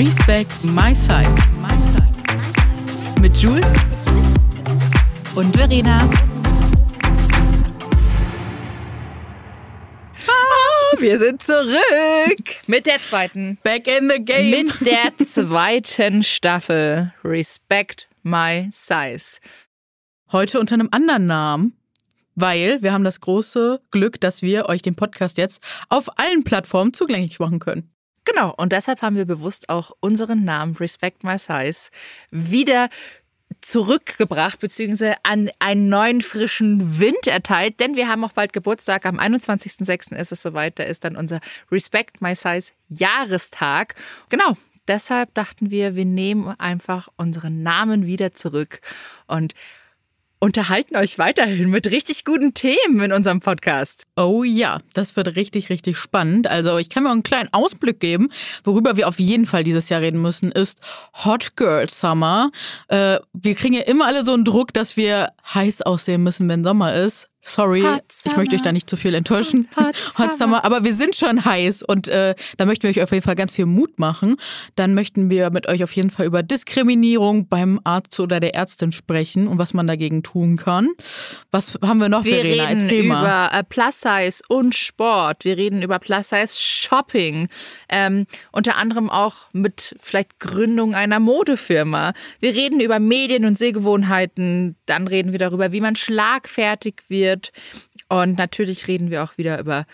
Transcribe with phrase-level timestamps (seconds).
[0.00, 1.36] Respect My Size.
[3.20, 3.74] Mit Jules
[5.34, 6.08] und Verena.
[10.26, 13.58] Ah, wir sind zurück mit der zweiten.
[13.62, 14.48] Back in the game.
[14.48, 19.38] Mit der zweiten Staffel Respect My Size.
[20.32, 21.76] Heute unter einem anderen Namen
[22.36, 26.94] weil wir haben das große Glück, dass wir euch den Podcast jetzt auf allen Plattformen
[26.94, 27.92] zugänglich machen können.
[28.30, 31.90] Genau, und deshalb haben wir bewusst auch unseren Namen Respect My Size
[32.30, 32.88] wieder
[33.60, 39.04] zurückgebracht, beziehungsweise an einen neuen frischen Wind erteilt, denn wir haben auch bald Geburtstag.
[39.04, 40.14] Am 21.06.
[40.14, 41.40] ist es soweit, da ist dann unser
[41.72, 43.96] Respect My Size Jahrestag.
[44.28, 44.56] Genau,
[44.86, 48.80] deshalb dachten wir, wir nehmen einfach unseren Namen wieder zurück
[49.26, 49.54] und
[50.40, 54.04] unterhalten euch weiterhin mit richtig guten Themen in unserem Podcast.
[54.16, 56.46] Oh ja, das wird richtig, richtig spannend.
[56.46, 58.30] Also ich kann mir einen kleinen Ausblick geben.
[58.64, 60.80] Worüber wir auf jeden Fall dieses Jahr reden müssen, ist
[61.24, 62.50] Hot Girl Summer.
[62.88, 66.64] Äh, wir kriegen ja immer alle so einen Druck, dass wir heiß aussehen müssen, wenn
[66.64, 67.29] Sommer ist.
[67.42, 67.84] Sorry,
[68.26, 69.66] ich möchte euch da nicht zu viel enttäuschen.
[69.74, 70.62] Hot, Hot Summer.
[70.64, 73.54] Aber wir sind schon heiß und äh, da möchten wir euch auf jeden Fall ganz
[73.54, 74.36] viel Mut machen.
[74.76, 78.92] Dann möchten wir mit euch auf jeden Fall über Diskriminierung beim Arzt oder der Ärztin
[78.92, 80.90] sprechen und was man dagegen tun kann.
[81.50, 82.70] Was haben wir noch, wir Verena?
[82.70, 85.46] Erzähl reden über äh, Plus Size und Sport.
[85.46, 87.48] Wir reden über Plus Size Shopping.
[87.88, 92.12] Ähm, unter anderem auch mit vielleicht Gründung einer Modefirma.
[92.38, 94.76] Wir reden über Medien und Sehgewohnheiten.
[94.84, 97.52] Dann reden wir darüber, wie man schlagfertig wird wird.
[98.08, 99.86] Und natürlich reden wir auch wieder über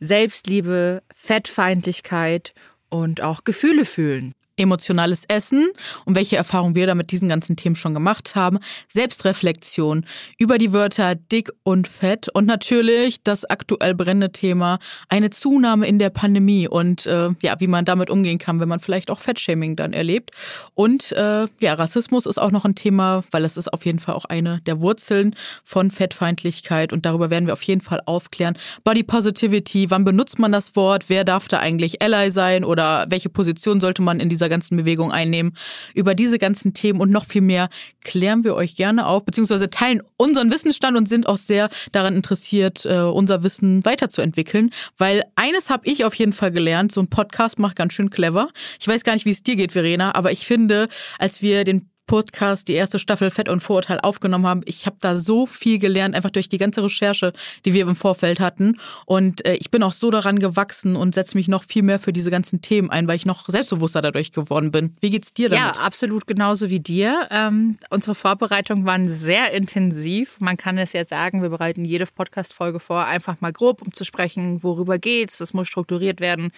[0.00, 2.54] Selbstliebe, Fettfeindlichkeit
[2.88, 5.68] und auch Gefühle fühlen emotionales Essen
[6.04, 10.04] und welche Erfahrungen wir da mit diesen ganzen Themen schon gemacht haben, Selbstreflexion
[10.38, 15.98] über die Wörter dick und fett und natürlich das aktuell brennende Thema eine Zunahme in
[15.98, 19.76] der Pandemie und äh, ja, wie man damit umgehen kann, wenn man vielleicht auch Fettshaming
[19.76, 20.30] dann erlebt.
[20.74, 24.14] Und äh, ja, Rassismus ist auch noch ein Thema, weil es ist auf jeden Fall
[24.14, 25.34] auch eine der Wurzeln
[25.64, 28.56] von Fettfeindlichkeit und darüber werden wir auf jeden Fall aufklären.
[28.84, 31.08] Body Positivity, wann benutzt man das Wort?
[31.08, 35.10] Wer darf da eigentlich Ally sein oder welche Position sollte man in dieser ganzen Bewegung
[35.10, 35.54] einnehmen.
[35.94, 37.68] Über diese ganzen Themen und noch viel mehr
[38.02, 42.84] klären wir euch gerne auf, beziehungsweise teilen unseren Wissensstand und sind auch sehr daran interessiert,
[42.84, 44.70] äh, unser Wissen weiterzuentwickeln.
[44.98, 48.48] Weil eines habe ich auf jeden Fall gelernt, so ein Podcast macht ganz schön clever.
[48.78, 50.88] Ich weiß gar nicht, wie es dir geht, Verena, aber ich finde,
[51.18, 54.60] als wir den Podcast, die erste Staffel Fett und Vorurteil aufgenommen haben.
[54.64, 57.32] Ich habe da so viel gelernt, einfach durch die ganze Recherche,
[57.64, 58.76] die wir im Vorfeld hatten.
[59.06, 62.12] Und äh, ich bin auch so daran gewachsen und setze mich noch viel mehr für
[62.12, 64.96] diese ganzen Themen ein, weil ich noch selbstbewusster dadurch geworden bin.
[65.00, 65.76] Wie geht's dir damit?
[65.76, 67.28] Ja, absolut genauso wie dir.
[67.30, 70.40] Ähm, unsere Vorbereitungen waren sehr intensiv.
[70.40, 74.04] Man kann es ja sagen, wir bereiten jede Podcast-Folge vor, einfach mal grob, um zu
[74.04, 75.38] sprechen, worüber geht's.
[75.38, 76.50] Das muss strukturiert werden.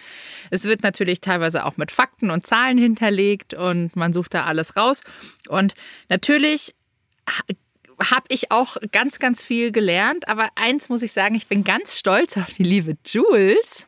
[0.49, 4.75] Es wird natürlich teilweise auch mit Fakten und Zahlen hinterlegt und man sucht da alles
[4.75, 5.01] raus.
[5.47, 5.73] Und
[6.09, 6.75] natürlich
[7.19, 10.27] habe ich auch ganz, ganz viel gelernt.
[10.27, 13.87] Aber eins muss ich sagen, ich bin ganz stolz auf die liebe Jules.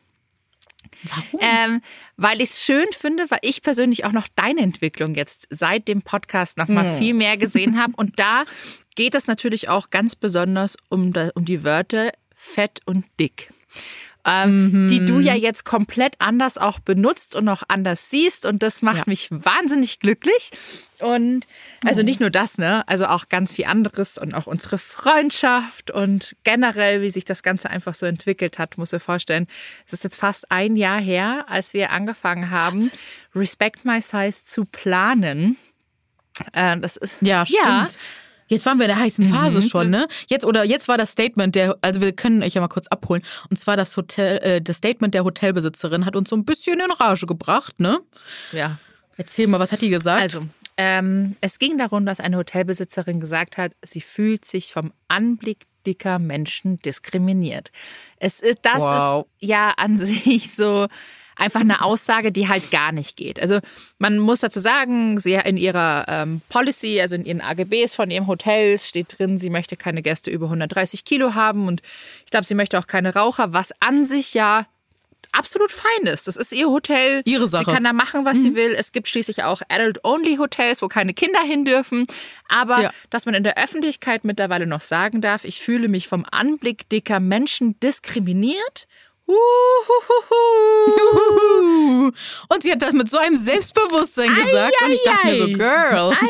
[1.02, 1.40] Warum?
[1.40, 1.82] Ähm,
[2.16, 6.02] weil ich es schön finde, weil ich persönlich auch noch deine Entwicklung jetzt seit dem
[6.02, 6.98] Podcast noch mal hm.
[6.98, 7.92] viel mehr gesehen habe.
[7.96, 8.44] Und da
[8.96, 13.52] geht es natürlich auch ganz besonders um, um die Wörter fett und dick
[14.28, 14.88] ähm, mhm.
[14.88, 18.44] die du ja jetzt komplett anders auch benutzt und auch anders siehst.
[18.44, 19.04] Und das macht ja.
[19.06, 20.50] mich wahnsinnig glücklich.
[21.00, 21.46] Und
[21.84, 22.86] also nicht nur das, ne?
[22.88, 27.70] Also auch ganz viel anderes und auch unsere Freundschaft und generell, wie sich das Ganze
[27.70, 29.46] einfach so entwickelt hat, muss ich vorstellen.
[29.86, 32.98] Es ist jetzt fast ein Jahr her, als wir angefangen haben, Was?
[33.34, 35.56] Respect My Size zu planen.
[36.52, 37.64] Äh, das ist ja, stimmt.
[37.64, 37.88] Ja,
[38.48, 39.68] Jetzt waren wir in der heißen Phase mhm.
[39.68, 40.08] schon, ne?
[40.28, 43.22] Jetzt oder jetzt war das Statement der, also wir können euch ja mal kurz abholen.
[43.50, 46.90] Und zwar das Hotel, äh, das Statement der Hotelbesitzerin hat uns so ein bisschen in
[46.90, 48.00] Rage gebracht, ne?
[48.52, 48.78] Ja.
[49.16, 50.22] Erzähl mal, was hat die gesagt?
[50.22, 50.42] Also,
[50.76, 56.18] ähm, es ging darum, dass eine Hotelbesitzerin gesagt hat, sie fühlt sich vom Anblick dicker
[56.18, 57.72] Menschen diskriminiert.
[58.18, 59.26] Es ist, das wow.
[59.40, 60.86] ist ja an sich so
[61.38, 63.40] einfach eine Aussage, die halt gar nicht geht.
[63.40, 63.60] Also
[63.98, 68.26] man muss dazu sagen, sie in ihrer ähm, Policy, also in ihren AGBs von ihrem
[68.26, 71.80] Hotel steht drin, sie möchte keine Gäste über 130 Kilo haben und
[72.24, 74.66] ich glaube, sie möchte auch keine Raucher, was an sich ja
[75.32, 76.26] absolut fein ist.
[76.26, 77.22] Das ist ihr Hotel.
[77.24, 77.64] Ihre Sache.
[77.66, 78.42] Sie kann da machen, was mhm.
[78.42, 78.74] sie will.
[78.76, 82.04] Es gibt schließlich auch Adult-Only-Hotels, wo keine Kinder hin dürfen.
[82.48, 82.90] Aber ja.
[83.10, 87.20] dass man in der Öffentlichkeit mittlerweile noch sagen darf, ich fühle mich vom Anblick dicker
[87.20, 88.88] Menschen diskriminiert
[92.48, 95.38] und sie hat das mit so einem Selbstbewusstsein gesagt Ei, und ich dachte ei, mir
[95.38, 95.46] so.
[95.48, 96.26] Girl, Ei,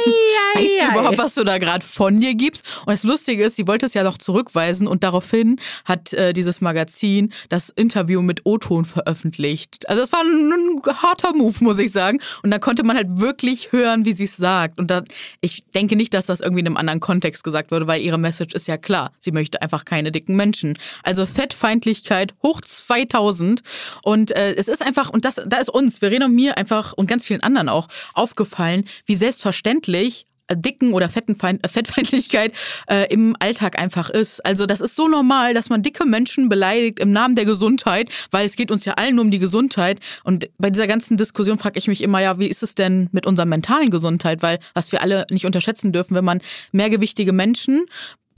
[0.54, 2.64] ei, weißt du überhaupt, was du da gerade von dir gibst?
[2.80, 6.60] Und das Lustige ist, sie wollte es ja noch zurückweisen und daraufhin hat äh, dieses
[6.60, 9.88] Magazin das Interview mit O-Ton veröffentlicht.
[9.88, 12.20] Also es war ein, ein harter Move, muss ich sagen.
[12.42, 14.80] Und da konnte man halt wirklich hören, wie sie es sagt.
[14.80, 15.02] Und da,
[15.40, 18.54] ich denke nicht, dass das irgendwie in einem anderen Kontext gesagt wurde, weil ihre Message
[18.54, 19.12] ist ja klar.
[19.20, 20.76] Sie möchte einfach keine dicken Menschen.
[21.04, 23.62] Also Fettfeindlichkeit hoch 2000.
[24.02, 27.06] Und äh, es ist einfach, und das, da ist uns, Verena und mir einfach und
[27.06, 32.52] ganz vielen anderen auch aufgefallen, wie selbstverständlich äh, dicken oder Fettenfeind, äh, Fettfeindlichkeit
[32.88, 34.44] äh, im Alltag einfach ist.
[34.44, 38.46] Also das ist so normal, dass man dicke Menschen beleidigt im Namen der Gesundheit, weil
[38.46, 40.00] es geht uns ja allen nur um die Gesundheit.
[40.24, 43.26] Und bei dieser ganzen Diskussion frage ich mich immer, ja, wie ist es denn mit
[43.26, 44.42] unserer mentalen Gesundheit?
[44.42, 46.40] Weil was wir alle nicht unterschätzen dürfen, wenn man
[46.72, 47.84] mehrgewichtige Menschen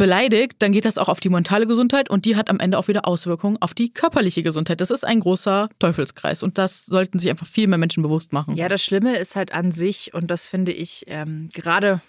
[0.01, 2.89] beleidigt, dann geht das auch auf die mentale Gesundheit und die hat am Ende auch
[2.89, 4.81] wieder Auswirkungen auf die körperliche Gesundheit.
[4.81, 8.57] Das ist ein großer Teufelskreis und das sollten sich einfach viel mehr Menschen bewusst machen.
[8.57, 12.01] Ja, das Schlimme ist halt an sich, und das finde ich ähm, gerade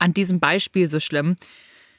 [0.00, 1.36] an diesem Beispiel so schlimm.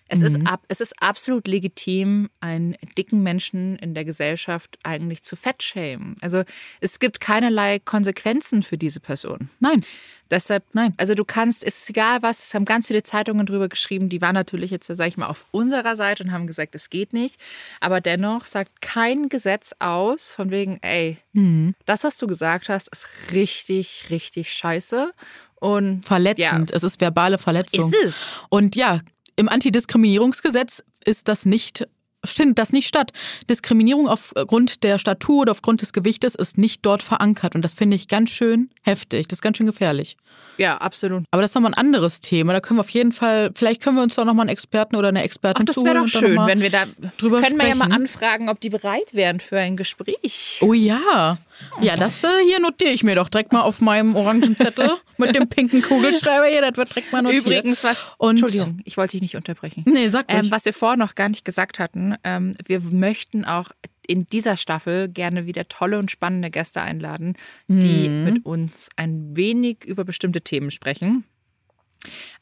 [0.09, 5.35] Es, ist ab, es ist absolut legitim, einen dicken Menschen in der Gesellschaft eigentlich zu
[5.35, 6.15] fettschämen.
[6.21, 6.43] Also
[6.81, 9.49] es gibt keinerlei Konsequenzen für diese Person.
[9.59, 9.85] Nein.
[10.31, 10.93] Deshalb, Nein.
[10.97, 14.21] also du kannst, es ist egal was, es haben ganz viele Zeitungen drüber geschrieben, die
[14.21, 17.39] waren natürlich jetzt, sag ich mal, auf unserer Seite und haben gesagt, es geht nicht.
[17.79, 21.73] Aber dennoch sagt kein Gesetz aus, von wegen, ey, Mhm.
[21.85, 25.11] das, was du gesagt hast, ist richtig, richtig scheiße.
[25.55, 26.71] Und Verletzend.
[26.71, 27.91] Es ist verbale Verletzung.
[27.91, 28.41] ist es.
[28.49, 28.99] Und ja,
[29.39, 31.87] im Antidiskriminierungsgesetz ist das nicht
[32.25, 33.11] findet das nicht statt.
[33.49, 37.55] Diskriminierung aufgrund der Statur oder aufgrund des Gewichtes ist nicht dort verankert.
[37.55, 39.27] Und das finde ich ganz schön heftig.
[39.27, 40.17] Das ist ganz schön gefährlich.
[40.57, 41.23] Ja, absolut.
[41.31, 42.51] Aber das ist nochmal ein anderes Thema.
[42.53, 45.07] Da können wir auf jeden Fall, vielleicht können wir uns doch nochmal einen Experten oder
[45.07, 46.85] eine Ach, Expertin das zuholen wäre doch da schön, mal wenn wir da
[47.17, 47.93] drüber können wir ja mal sprechen.
[48.01, 50.59] anfragen, ob die bereit wären für ein Gespräch.
[50.61, 51.37] Oh ja.
[51.81, 55.35] Ja, das äh, hier notiere ich mir doch direkt mal auf meinem orangen Zettel mit
[55.35, 56.61] dem pinken Kugelschreiber hier.
[56.61, 57.43] Das wird direkt mal notiert.
[57.45, 58.09] Übrigens, was.
[58.17, 59.83] Und- Entschuldigung, ich wollte dich nicht unterbrechen.
[59.87, 60.45] Nee, sag ruhig.
[60.45, 63.71] Ähm, was wir vorher noch gar nicht gesagt hatten, ähm, wir möchten auch
[64.07, 67.35] in dieser Staffel gerne wieder tolle und spannende Gäste einladen,
[67.67, 68.23] die Mhm.
[68.23, 71.25] mit uns ein wenig über bestimmte Themen sprechen.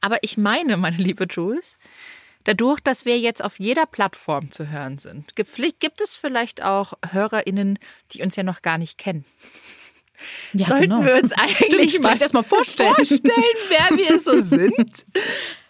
[0.02, 1.78] Aber ich meine, meine liebe Jules,
[2.46, 7.80] dadurch, dass wir jetzt auf jeder Plattform zu hören sind, gibt, es vielleicht auch HörerInnen,
[8.12, 9.26] die uns ja noch gar nicht kennen.
[10.54, 11.04] ja, Sollten genau.
[11.04, 11.58] wir uns eigentlich
[11.92, 12.96] Stimmt, mal vielleicht erst mal vorstellen.
[12.96, 15.06] vorstellen, wer wir so sind,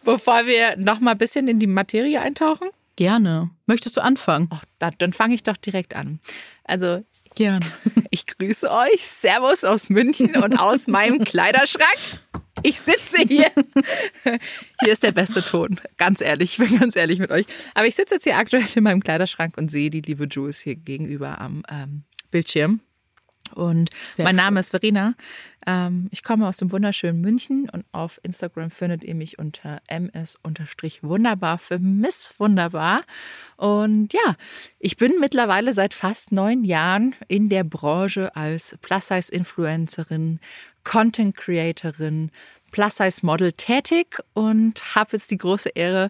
[0.03, 2.69] bevor wir noch mal ein bisschen in die Materie eintauchen?
[2.97, 3.51] Gerne.
[3.67, 4.49] Möchtest du anfangen?
[4.51, 6.19] Ach, da, dann fange ich doch direkt an.
[6.65, 7.03] Also,
[7.37, 7.67] Gerne.
[8.09, 9.05] ich grüße euch.
[9.05, 11.99] Servus aus München und aus meinem Kleiderschrank.
[12.63, 13.51] Ich sitze hier.
[14.81, 15.79] Hier ist der beste Ton.
[15.97, 17.45] Ganz ehrlich, ich bin ganz ehrlich mit euch.
[17.75, 20.75] Aber ich sitze jetzt hier aktuell in meinem Kleiderschrank und sehe die liebe Jules hier
[20.75, 22.81] gegenüber am ähm, Bildschirm.
[23.53, 25.15] Und Sehr mein Name ist Verena.
[25.65, 31.57] Ähm, ich komme aus dem wunderschönen München und auf Instagram findet ihr mich unter ms-wunderbar
[31.57, 33.03] für Miss Wunderbar.
[33.57, 34.35] Und ja,
[34.79, 40.39] ich bin mittlerweile seit fast neun Jahren in der Branche als Plus-Size-Influencerin,
[40.85, 42.31] Content-Creatorin,
[42.71, 46.09] Plus-Size-Model tätig und habe jetzt die große Ehre,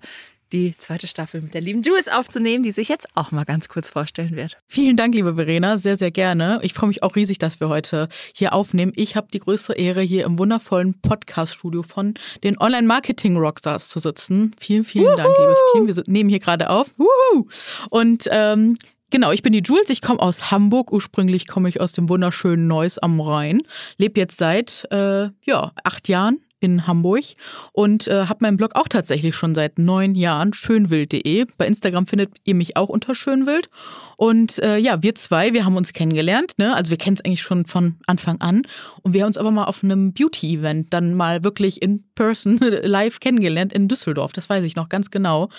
[0.52, 3.90] die zweite Staffel mit der lieben Jules aufzunehmen, die sich jetzt auch mal ganz kurz
[3.90, 4.58] vorstellen wird.
[4.68, 6.60] Vielen Dank, liebe Verena, sehr, sehr gerne.
[6.62, 8.94] Ich freue mich auch riesig, dass wir heute hier aufnehmen.
[8.96, 12.14] Ich habe die größte Ehre, hier im wundervollen Podcast-Studio von
[12.44, 14.54] den Online-Marketing-Rockstars zu sitzen.
[14.60, 15.88] Vielen, vielen Dank, liebes Team.
[15.88, 16.94] Wir nehmen hier gerade auf.
[16.98, 17.48] Wuhu!
[17.90, 18.76] Und ähm,
[19.10, 20.92] Genau, ich bin die Jules, ich komme aus Hamburg.
[20.92, 23.62] Ursprünglich komme ich aus dem wunderschönen Neuss am Rhein.
[23.98, 27.24] Lebe jetzt seit äh, ja, acht Jahren in Hamburg
[27.72, 31.46] und äh, habe meinen Blog auch tatsächlich schon seit neun Jahren, schönwild.de.
[31.58, 33.70] Bei Instagram findet ihr mich auch unter schönwild.
[34.16, 36.54] Und äh, ja, wir zwei, wir haben uns kennengelernt.
[36.58, 36.76] Ne?
[36.76, 38.64] Also wir kennen es eigentlich schon von Anfang an.
[39.04, 43.20] Und wir haben uns aber mal auf einem Beauty-Event dann mal wirklich in person live
[43.20, 44.34] kennengelernt in Düsseldorf.
[44.34, 45.50] Das weiß ich noch ganz genau.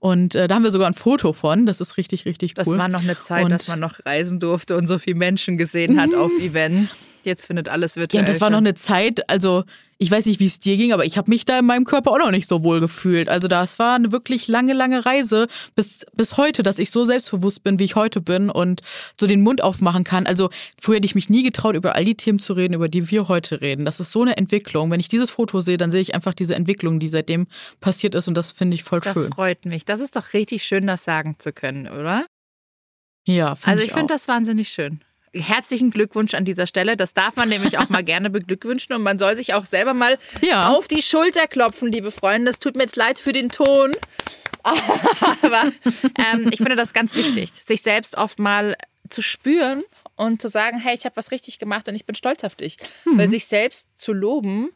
[0.00, 1.66] Und äh, da haben wir sogar ein Foto von.
[1.66, 2.64] Das ist richtig, richtig cool.
[2.64, 5.56] Das war noch eine Zeit, Und- dass man noch reisen durfte und so viele Menschen
[5.56, 7.08] gesehen hat auf Events.
[7.22, 9.62] Jetzt findet alles Ja, virtuell und das war noch eine Zeit, also
[10.00, 12.12] ich weiß nicht, wie es dir ging, aber ich habe mich da in meinem Körper
[12.12, 13.28] auch noch nicht so wohl gefühlt.
[13.28, 17.64] Also das war eine wirklich lange, lange Reise bis, bis heute, dass ich so selbstbewusst
[17.64, 18.80] bin, wie ich heute bin und
[19.18, 20.26] so den Mund aufmachen kann.
[20.26, 20.50] Also
[20.80, 23.26] früher hätte ich mich nie getraut, über all die Themen zu reden, über die wir
[23.26, 23.84] heute reden.
[23.84, 24.88] Das ist so eine Entwicklung.
[24.92, 27.48] Wenn ich dieses Foto sehe, dann sehe ich einfach diese Entwicklung, die seitdem
[27.80, 29.32] passiert ist und das finde ich voll Das schön.
[29.32, 29.84] freut mich.
[29.84, 32.24] Das ist doch richtig schön, das sagen zu können, oder?
[33.26, 35.00] Ja, find Also ich ich finde das wahnsinnig schön.
[35.32, 36.96] Herzlichen Glückwunsch an dieser Stelle.
[36.96, 40.18] Das darf man nämlich auch mal gerne beglückwünschen und man soll sich auch selber mal
[40.40, 40.70] Ja.
[40.70, 42.50] auf die Schulter klopfen, liebe Freunde.
[42.50, 43.92] Es tut mir jetzt leid für den Ton.
[44.62, 45.72] Aber
[46.18, 48.76] ähm, ich finde das ganz wichtig, sich selbst oft mal
[49.08, 49.82] zu spüren
[50.16, 52.76] und zu sagen, hey, ich habe was richtig gemacht und ich bin stolz auf dich.
[53.04, 53.18] Mhm.
[53.18, 54.70] Weil sich selbst zu loben,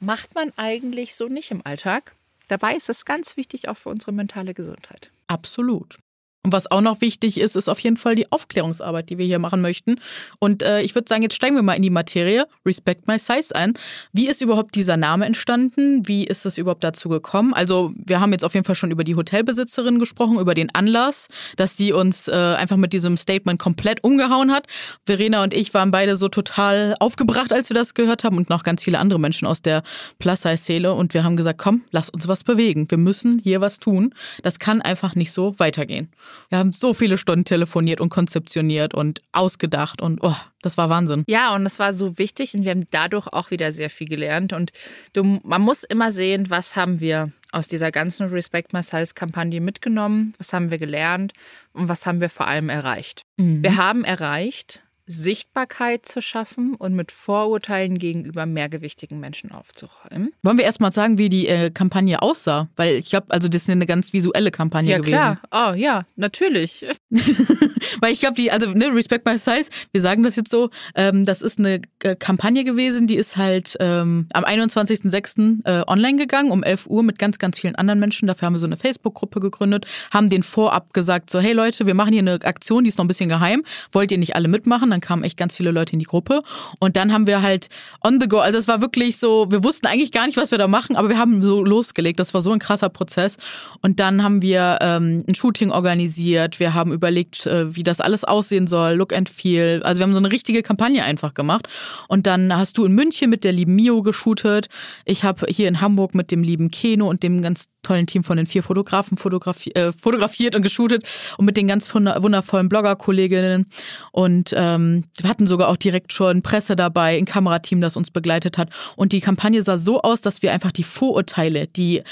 [0.00, 2.14] macht man eigentlich so nicht im Alltag.
[2.48, 5.10] Dabei ist es ganz wichtig auch für unsere mentale Gesundheit.
[5.28, 5.98] Absolut.
[6.46, 9.40] Und was auch noch wichtig ist, ist auf jeden Fall die Aufklärungsarbeit, die wir hier
[9.40, 9.96] machen möchten.
[10.38, 13.52] Und äh, ich würde sagen, jetzt steigen wir mal in die Materie, Respect My Size
[13.52, 13.74] ein.
[14.12, 16.06] Wie ist überhaupt dieser Name entstanden?
[16.06, 17.52] Wie ist es überhaupt dazu gekommen?
[17.52, 21.26] Also wir haben jetzt auf jeden Fall schon über die Hotelbesitzerin gesprochen, über den Anlass,
[21.56, 24.68] dass die uns äh, einfach mit diesem Statement komplett umgehauen hat.
[25.04, 28.62] Verena und ich waren beide so total aufgebracht, als wir das gehört haben und noch
[28.62, 29.82] ganz viele andere Menschen aus der
[30.20, 30.92] Plus-Size-Szene.
[30.92, 32.88] Und wir haben gesagt, komm, lass uns was bewegen.
[32.88, 34.14] Wir müssen hier was tun.
[34.44, 36.08] Das kann einfach nicht so weitergehen.
[36.48, 41.24] Wir haben so viele Stunden telefoniert und konzeptioniert und ausgedacht und oh, das war Wahnsinn.
[41.26, 44.52] Ja, und das war so wichtig und wir haben dadurch auch wieder sehr viel gelernt.
[44.52, 44.72] Und
[45.12, 49.60] du, man muss immer sehen, was haben wir aus dieser ganzen Respect My Size Kampagne
[49.60, 51.32] mitgenommen, was haben wir gelernt
[51.72, 53.22] und was haben wir vor allem erreicht.
[53.36, 53.62] Mhm.
[53.62, 60.32] Wir haben erreicht, Sichtbarkeit zu schaffen und mit Vorurteilen gegenüber mehrgewichtigen Menschen aufzuräumen.
[60.42, 62.68] Wollen wir erstmal sagen, wie die äh, Kampagne aussah?
[62.76, 65.12] Weil ich glaube, also das ist eine ganz visuelle Kampagne ja, gewesen.
[65.12, 65.70] Ja, klar.
[65.70, 66.84] Oh ja, natürlich.
[68.00, 71.24] Weil ich glaube, die, also ne, Respect My Size, wir sagen das jetzt so, ähm,
[71.24, 75.64] das ist eine äh, Kampagne gewesen, die ist halt ähm, am 21.06.
[75.64, 78.26] Äh, online gegangen, um 11 Uhr mit ganz, ganz vielen anderen Menschen.
[78.26, 81.94] Dafür haben wir so eine Facebook-Gruppe gegründet, haben den vorab gesagt, so hey Leute, wir
[81.94, 83.62] machen hier eine Aktion, die ist noch ein bisschen geheim.
[83.92, 84.95] Wollt ihr nicht alle mitmachen?
[84.96, 86.42] Dann kamen echt ganz viele Leute in die Gruppe.
[86.78, 87.68] Und dann haben wir halt
[88.02, 90.58] on the go, also es war wirklich so, wir wussten eigentlich gar nicht, was wir
[90.58, 92.18] da machen, aber wir haben so losgelegt.
[92.18, 93.36] Das war so ein krasser Prozess.
[93.82, 96.58] Und dann haben wir ähm, ein Shooting organisiert.
[96.60, 99.82] Wir haben überlegt, äh, wie das alles aussehen soll, Look and Feel.
[99.84, 101.68] Also wir haben so eine richtige Kampagne einfach gemacht.
[102.08, 104.68] Und dann hast du in München mit der lieben Mio geshootet.
[105.04, 108.36] Ich habe hier in Hamburg mit dem lieben Keno und dem ganz tollen Team von
[108.36, 113.66] den vier Fotografen fotografi äh, fotografiert und geshootet und mit den ganz wundervollen Blogger-Kolleginnen.
[114.12, 118.58] Und ähm, wir hatten sogar auch direkt schon Presse dabei, ein Kamerateam, das uns begleitet
[118.58, 118.70] hat.
[118.96, 122.02] Und die Kampagne sah so aus, dass wir einfach die Vorurteile, die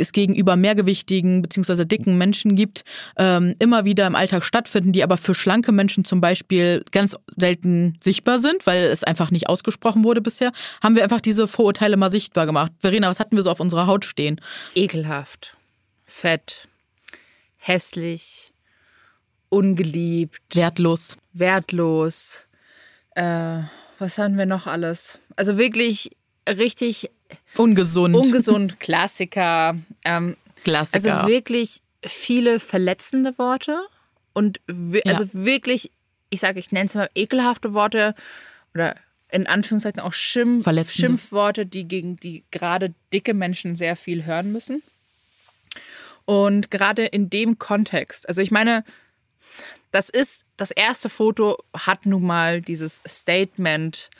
[0.00, 1.84] es gegenüber mehrgewichtigen bzw.
[1.84, 2.84] dicken Menschen gibt,
[3.16, 7.98] ähm, immer wieder im Alltag stattfinden, die aber für schlanke Menschen zum Beispiel ganz selten
[8.02, 12.10] sichtbar sind, weil es einfach nicht ausgesprochen wurde bisher, haben wir einfach diese Vorurteile mal
[12.10, 12.72] sichtbar gemacht.
[12.80, 14.40] Verena, was hatten wir so auf unserer Haut stehen?
[14.74, 15.56] Ekelhaft,
[16.04, 16.68] fett,
[17.56, 18.52] hässlich,
[19.48, 21.16] ungeliebt, wertlos.
[21.32, 22.42] Wertlos.
[23.14, 23.62] Äh,
[23.98, 25.18] was haben wir noch alles?
[25.36, 26.10] Also wirklich
[26.48, 27.10] richtig
[27.56, 28.14] Ungesund.
[28.14, 29.76] Ungesund, Klassiker.
[30.04, 31.20] Ähm, Klassiker.
[31.20, 33.80] Also wirklich viele verletzende Worte
[34.32, 35.30] und also ja.
[35.32, 35.90] wirklich,
[36.30, 38.14] ich sage, ich nenne es mal ekelhafte Worte
[38.74, 38.96] oder
[39.30, 44.82] in Anführungszeichen auch Schimpf, Schimpfworte, die gegen die gerade dicke Menschen sehr viel hören müssen.
[46.24, 48.84] Und gerade in dem Kontext, also ich meine,
[49.90, 54.10] das ist, das erste Foto hat nun mal dieses Statement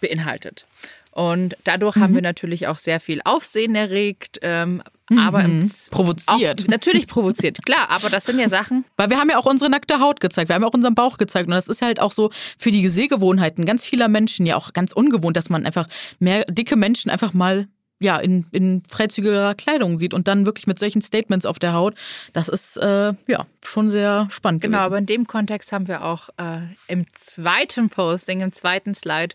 [0.00, 0.66] beinhaltet.
[1.14, 2.00] Und dadurch mhm.
[2.00, 4.38] haben wir natürlich auch sehr viel Aufsehen erregt.
[4.42, 5.18] Ähm, mhm.
[5.18, 5.44] aber
[5.90, 6.62] provoziert.
[6.64, 8.84] Auch, natürlich provoziert, klar, aber das sind ja Sachen.
[8.96, 11.16] Weil wir haben ja auch unsere nackte Haut gezeigt, wir haben ja auch unseren Bauch
[11.16, 11.46] gezeigt.
[11.46, 14.92] Und das ist halt auch so für die Sehgewohnheiten ganz vieler Menschen ja auch ganz
[14.92, 15.86] ungewohnt, dass man einfach
[16.18, 17.68] mehr dicke Menschen einfach mal
[18.00, 21.94] ja, in, in freizügiger Kleidung sieht und dann wirklich mit solchen Statements auf der Haut,
[22.32, 24.62] das ist äh, ja schon sehr spannend.
[24.62, 24.86] Genau, gewesen.
[24.86, 29.34] aber in dem Kontext haben wir auch äh, im zweiten Posting, im zweiten Slide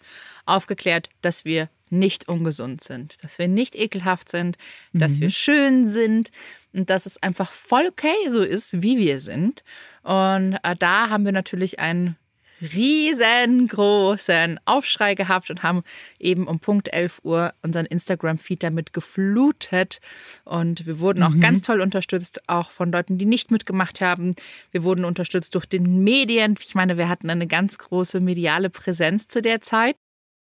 [0.50, 4.58] aufgeklärt, dass wir nicht ungesund sind, dass wir nicht ekelhaft sind,
[4.92, 5.00] mhm.
[5.00, 6.32] dass wir schön sind
[6.74, 9.64] und dass es einfach voll okay so ist, wie wir sind.
[10.04, 12.16] Und äh, da haben wir natürlich einen
[12.62, 15.84] riesengroßen Aufschrei gehabt und haben
[16.20, 20.00] eben um Punkt 11 Uhr unseren Instagram-Feed damit geflutet.
[20.44, 21.40] Und wir wurden auch mhm.
[21.40, 24.36] ganz toll unterstützt, auch von Leuten, die nicht mitgemacht haben.
[24.72, 26.56] Wir wurden unterstützt durch den Medien.
[26.60, 29.96] Ich meine, wir hatten eine ganz große mediale Präsenz zu der Zeit.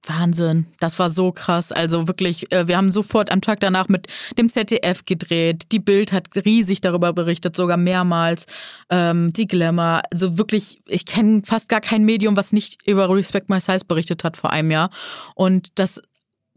[0.07, 1.71] Wahnsinn, das war so krass.
[1.71, 4.07] Also wirklich, äh, wir haben sofort am Tag danach mit
[4.37, 5.71] dem ZDF gedreht.
[5.71, 8.45] Die Bild hat riesig darüber berichtet, sogar mehrmals.
[8.89, 13.49] Ähm, die Glamour, also wirklich, ich kenne fast gar kein Medium, was nicht über Respect
[13.49, 14.89] My Size berichtet hat vor einem Jahr.
[15.35, 16.01] Und das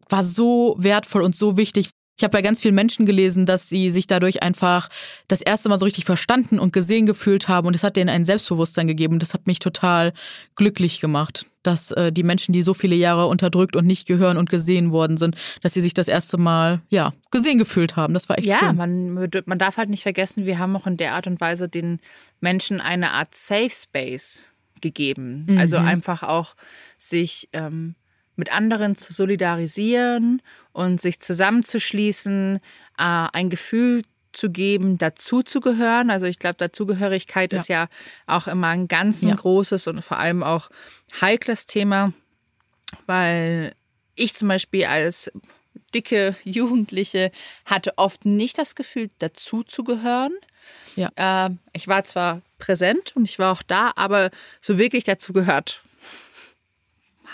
[0.09, 3.91] war so wertvoll und so wichtig, ich habe bei ganz vielen Menschen gelesen, dass sie
[3.91, 4.89] sich dadurch einfach
[5.29, 8.25] das erste Mal so richtig verstanden und gesehen gefühlt haben und es hat denen ein
[8.25, 10.13] Selbstbewusstsein gegeben und das hat mich total
[10.57, 14.51] glücklich gemacht, dass äh, die Menschen, die so viele Jahre unterdrückt und nicht gehören und
[14.51, 18.15] gesehen worden sind, dass sie sich das erste Mal ja gesehen gefühlt haben.
[18.15, 18.67] Das war echt ja, schön.
[18.67, 21.69] Ja, man, man darf halt nicht vergessen, wir haben auch in der Art und Weise
[21.69, 22.01] den
[22.41, 25.45] Menschen eine Art Safe Space gegeben.
[25.51, 25.59] Also mhm.
[25.61, 26.55] Also einfach auch
[26.97, 27.95] sich ähm,
[28.39, 30.41] mit anderen zu solidarisieren
[30.73, 33.03] und sich zusammenzuschließen, äh,
[33.33, 36.11] ein Gefühl zu geben, dazuzugehören.
[36.11, 37.59] Also ich glaube, Dazugehörigkeit ja.
[37.59, 37.89] ist ja
[38.27, 39.35] auch immer ein ganz ja.
[39.35, 40.71] großes und vor allem auch
[41.21, 42.13] heikles Thema,
[43.07, 43.75] weil
[44.15, 45.33] ich zum Beispiel als
[45.95, 47.33] dicke Jugendliche
[47.65, 50.33] hatte oft nicht das Gefühl, dazuzugehören.
[50.97, 51.11] Ja.
[51.17, 54.31] Äh, ich war zwar präsent und ich war auch da, aber
[54.61, 55.83] so wirklich dazu gehört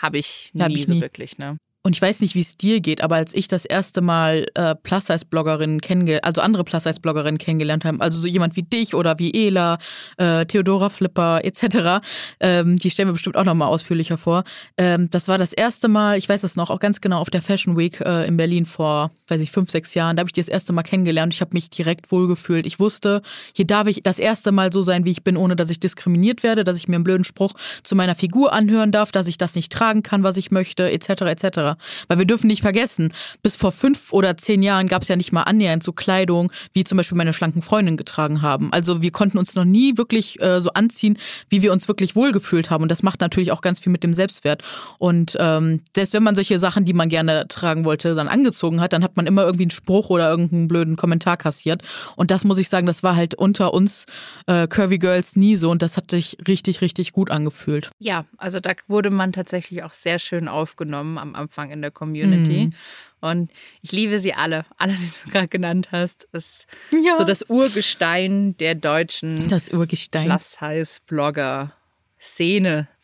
[0.00, 1.38] habe ich nie, hab ich nie so wirklich.
[1.38, 1.58] Ne?
[1.86, 4.74] Und ich weiß nicht, wie es dir geht, aber als ich das erste Mal äh,
[4.74, 9.76] Plus-Size-Bloggerinnen kennengelernt, also andere Plus-Size-Bloggerinnen kennengelernt habe, also so jemand wie dich oder wie Ela,
[10.16, 12.02] äh, Theodora Flipper etc.,
[12.40, 14.44] ähm, die stellen wir bestimmt auch nochmal ausführlicher vor.
[14.78, 17.42] Ähm, das war das erste Mal, ich weiß das noch, auch ganz genau auf der
[17.42, 20.16] Fashion Week äh, in Berlin vor, weiß ich, fünf, sechs Jahren.
[20.16, 21.34] Da habe ich die das erste Mal kennengelernt.
[21.34, 22.64] Ich habe mich direkt wohlgefühlt.
[22.64, 23.20] Ich wusste,
[23.54, 26.44] hier darf ich das erste Mal so sein, wie ich bin, ohne dass ich diskriminiert
[26.44, 29.54] werde, dass ich mir einen blöden Spruch zu meiner Figur anhören darf, dass ich das
[29.54, 31.08] nicht tragen kann, was ich möchte, etc.
[31.24, 31.73] etc.
[32.08, 33.12] Weil wir dürfen nicht vergessen,
[33.42, 36.84] bis vor fünf oder zehn Jahren gab es ja nicht mal annähernd so Kleidung, wie
[36.84, 38.72] zum Beispiel meine schlanken Freundinnen getragen haben.
[38.72, 42.70] Also wir konnten uns noch nie wirklich äh, so anziehen, wie wir uns wirklich wohlgefühlt
[42.70, 42.82] haben.
[42.82, 44.62] Und das macht natürlich auch ganz viel mit dem Selbstwert.
[44.98, 48.92] Und ähm, selbst wenn man solche Sachen, die man gerne tragen wollte, dann angezogen hat,
[48.92, 51.82] dann hat man immer irgendwie einen Spruch oder irgendeinen blöden Kommentar kassiert.
[52.16, 54.06] Und das muss ich sagen, das war halt unter uns
[54.46, 55.70] äh, Curvy Girls nie so.
[55.70, 57.90] Und das hat sich richtig, richtig gut angefühlt.
[57.98, 62.66] Ja, also da wurde man tatsächlich auch sehr schön aufgenommen am Anfang in der Community.
[62.66, 62.72] Mhm.
[63.20, 64.66] Und ich liebe sie alle.
[64.76, 66.28] Alle, die du gerade genannt hast.
[66.32, 67.16] Ist ja.
[67.16, 70.26] so das Urgestein der deutschen das Urgestein.
[70.26, 71.72] Plus-Size-Blogger.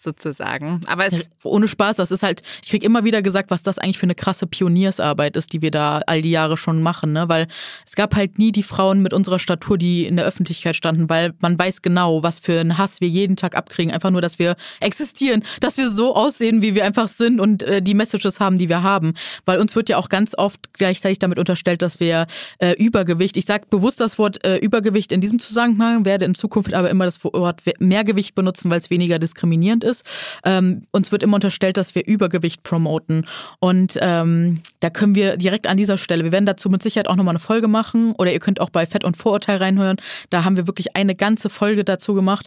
[0.03, 0.81] Sozusagen.
[0.87, 3.99] Aber es ohne Spaß, das ist halt, ich kriege immer wieder gesagt, was das eigentlich
[3.99, 7.29] für eine krasse Pioniersarbeit ist, die wir da all die Jahre schon machen, ne?
[7.29, 7.49] Weil
[7.85, 11.35] es gab halt nie die Frauen mit unserer Statur, die in der Öffentlichkeit standen, weil
[11.41, 13.93] man weiß genau, was für einen Hass wir jeden Tag abkriegen.
[13.93, 17.83] Einfach nur, dass wir existieren, dass wir so aussehen, wie wir einfach sind und äh,
[17.83, 19.13] die Messages haben, die wir haben.
[19.45, 22.27] Weil uns wird ja auch ganz oft gleichzeitig damit unterstellt, dass wir
[22.59, 26.73] äh, Übergewicht, ich sage bewusst das Wort äh, Übergewicht in diesem Zusammenhang, werde in Zukunft
[26.73, 30.05] aber immer das Wort Mehrgewicht benutzen, weil es weniger diskriminierend ist ist.
[30.45, 33.27] Ähm, uns wird immer unterstellt, dass wir Übergewicht promoten.
[33.59, 37.17] Und ähm, da können wir direkt an dieser Stelle, wir werden dazu mit Sicherheit auch
[37.17, 39.99] nochmal eine Folge machen oder ihr könnt auch bei Fett und Vorurteil reinhören.
[40.31, 42.47] Da haben wir wirklich eine ganze Folge dazu gemacht.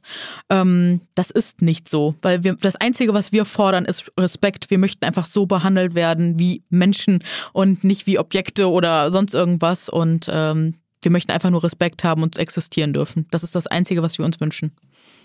[0.49, 4.69] Ähm, das ist nicht so, weil wir, das Einzige, was wir fordern, ist Respekt.
[4.69, 7.19] Wir möchten einfach so behandelt werden wie Menschen
[7.51, 9.89] und nicht wie Objekte oder sonst irgendwas.
[9.89, 13.27] Und ähm, wir möchten einfach nur Respekt haben und existieren dürfen.
[13.31, 14.71] Das ist das Einzige, was wir uns wünschen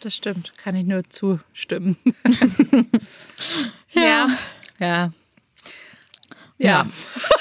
[0.05, 0.53] das stimmt.
[0.57, 1.97] Kann ich nur zustimmen.
[3.93, 4.03] ja.
[4.03, 4.39] ja.
[4.79, 5.13] Ja.
[6.59, 6.87] Ja.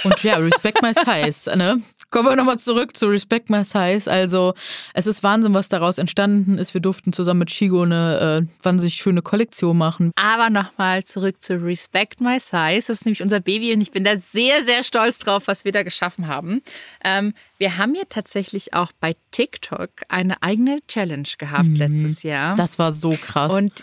[0.03, 1.81] Und ja, Respect My Size, ne?
[2.09, 4.09] Kommen wir nochmal zurück zu Respect My Size.
[4.09, 4.53] Also,
[4.93, 6.73] es ist Wahnsinn, was daraus entstanden ist.
[6.73, 10.11] Wir durften zusammen mit Chigo eine äh, wahnsinnig schöne Kollektion machen.
[10.15, 12.87] Aber nochmal zurück zu Respect My Size.
[12.87, 15.73] Das ist nämlich unser Baby und ich bin da sehr, sehr stolz drauf, was wir
[15.73, 16.61] da geschaffen haben.
[17.03, 21.75] Ähm, wir haben ja tatsächlich auch bei TikTok eine eigene Challenge gehabt mhm.
[21.75, 22.55] letztes Jahr.
[22.55, 23.51] Das war so krass.
[23.51, 23.73] Und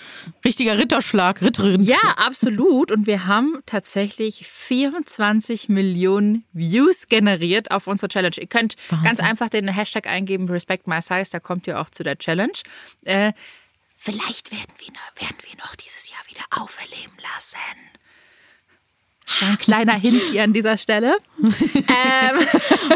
[0.44, 1.82] richtiger Ritterschlag, Ritterin.
[1.82, 2.92] Ja, absolut.
[2.92, 8.36] Und wir haben tatsächlich 24 Millionen Views generiert auf unsere Challenge.
[8.38, 9.04] Ihr könnt Wahnsinn.
[9.04, 12.52] ganz einfach den Hashtag eingeben, Respect My Size, da kommt ihr auch zu der Challenge.
[13.04, 13.32] Äh,
[13.96, 17.58] vielleicht werden wir, werden wir noch dieses Jahr wieder auferleben lassen.
[19.26, 21.16] So ein kleiner Hint hier an dieser Stelle.
[21.38, 22.46] ähm.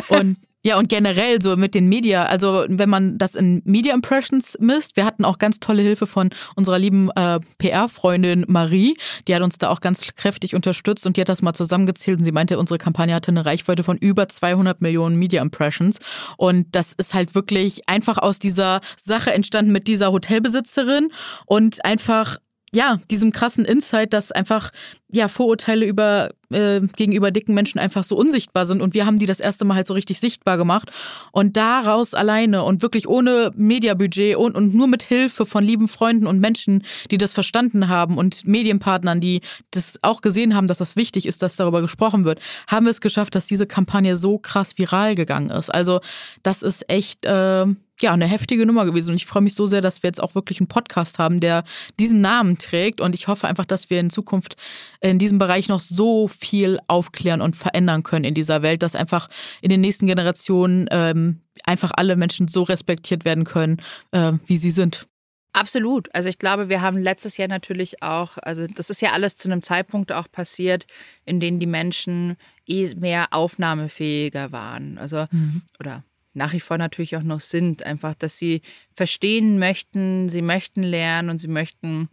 [0.08, 4.56] Und ja, und generell so mit den Media, also wenn man das in Media Impressions
[4.58, 8.96] misst, wir hatten auch ganz tolle Hilfe von unserer lieben äh, PR-Freundin Marie,
[9.28, 12.24] die hat uns da auch ganz kräftig unterstützt und die hat das mal zusammengezählt und
[12.24, 15.98] sie meinte, unsere Kampagne hatte eine Reichweite von über 200 Millionen Media Impressions.
[16.36, 21.08] Und das ist halt wirklich einfach aus dieser Sache entstanden mit dieser Hotelbesitzerin
[21.46, 22.38] und einfach
[22.74, 24.70] ja, diesem krassen Insight, dass einfach
[25.10, 29.26] ja Vorurteile über äh, gegenüber dicken Menschen einfach so unsichtbar sind und wir haben die
[29.26, 30.90] das erste Mal halt so richtig sichtbar gemacht
[31.32, 36.26] und daraus alleine und wirklich ohne Mediabudget und, und nur mit Hilfe von lieben Freunden
[36.26, 40.96] und Menschen, die das verstanden haben und Medienpartnern, die das auch gesehen haben, dass das
[40.96, 44.76] wichtig ist, dass darüber gesprochen wird, haben wir es geschafft, dass diese Kampagne so krass
[44.76, 45.70] viral gegangen ist.
[45.70, 46.00] Also
[46.42, 47.66] das ist echt äh,
[48.00, 49.10] ja, eine heftige Nummer gewesen.
[49.10, 51.64] Und ich freue mich so sehr, dass wir jetzt auch wirklich einen Podcast haben, der
[51.98, 53.00] diesen Namen trägt.
[53.00, 54.56] Und ich hoffe einfach, dass wir in Zukunft
[55.00, 59.28] in diesem Bereich noch so viel aufklären und verändern können in dieser Welt, dass einfach
[59.60, 63.78] in den nächsten Generationen ähm, einfach alle Menschen so respektiert werden können,
[64.12, 65.06] äh, wie sie sind.
[65.52, 66.14] Absolut.
[66.14, 69.50] Also ich glaube, wir haben letztes Jahr natürlich auch, also das ist ja alles zu
[69.50, 70.86] einem Zeitpunkt auch passiert,
[71.24, 74.98] in dem die Menschen eh mehr aufnahmefähiger waren.
[74.98, 75.62] Also, mhm.
[75.80, 76.04] oder
[76.38, 77.82] nach wie vor natürlich auch noch sind.
[77.82, 82.08] Einfach, dass sie verstehen möchten, sie möchten lernen und sie möchten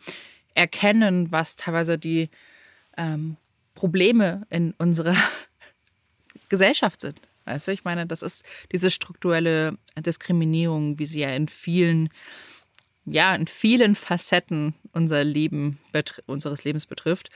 [0.53, 2.29] erkennen, was teilweise die
[2.97, 3.37] ähm,
[3.75, 5.15] Probleme in unserer
[6.49, 7.19] Gesellschaft sind.
[7.45, 12.09] Du, ich meine, das ist diese strukturelle Diskriminierung, wie sie ja in vielen,
[13.05, 15.77] ja, in vielen Facetten unser Leben,
[16.25, 17.29] unseres Lebens betrifft.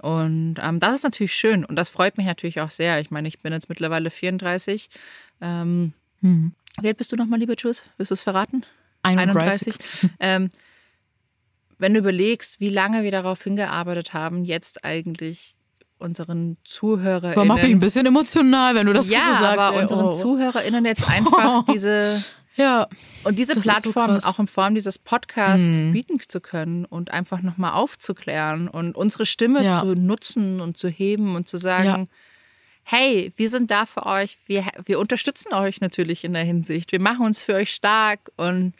[0.00, 3.00] Und ähm, das ist natürlich schön und das freut mich natürlich auch sehr.
[3.00, 4.90] Ich meine, ich bin jetzt mittlerweile 34.
[5.40, 6.52] Ähm, hm.
[6.80, 7.82] Wie alt bist du nochmal, liebe Jules?
[7.96, 8.64] Willst du es verraten?
[9.02, 9.74] 31.
[9.74, 10.10] 31.
[10.20, 10.50] ähm,
[11.78, 15.54] wenn du überlegst, wie lange wir darauf hingearbeitet haben, jetzt eigentlich
[15.98, 17.36] unseren ZuhörerInnen.
[17.36, 19.58] Aber macht mich ein bisschen emotional, wenn du das ja, so sagst.
[19.58, 20.12] aber ey, unseren oh.
[20.12, 22.22] ZuhörerInnen jetzt einfach diese
[22.58, 22.88] ja,
[23.22, 25.92] und diese Plattform so auch in Form dieses Podcasts mhm.
[25.92, 29.80] bieten zu können und einfach nochmal aufzuklären und unsere Stimme ja.
[29.80, 32.06] zu nutzen und zu heben und zu sagen, ja.
[32.90, 37.00] Hey, wir sind da für euch, wir, wir unterstützen euch natürlich in der Hinsicht, wir
[37.00, 38.72] machen uns für euch stark und